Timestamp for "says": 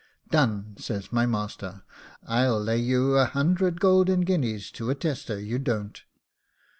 0.79-1.11